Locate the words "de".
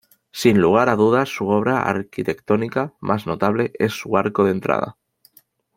4.45-4.49